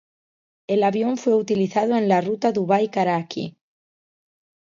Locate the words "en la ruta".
1.95-2.51